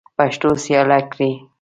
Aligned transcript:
پښتو 0.17 0.49
سیاله 0.63 0.99
کړئ. 1.11 1.31